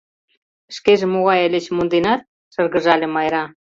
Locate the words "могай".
1.07-1.39